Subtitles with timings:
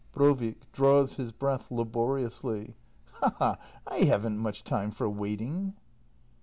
[0.13, 0.71] Brovik.
[0.71, 2.73] [Draws his breath laboriously.]
[3.11, 3.57] Ha— ha—!
[3.85, 5.75] I haven't much time for waiting.